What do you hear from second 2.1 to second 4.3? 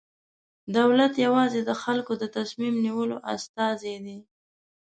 د تصمیم نیولو استازی دی.